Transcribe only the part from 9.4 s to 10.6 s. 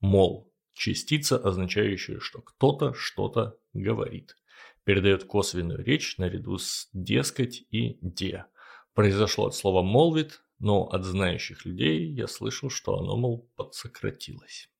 от слова молвит,